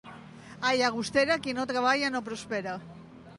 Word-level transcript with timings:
A 0.69 0.71
Llagostera 0.79 1.37
qui 1.43 1.55
no 1.59 1.67
treballa 1.73 2.11
no 2.17 2.23
prospera. 2.31 2.75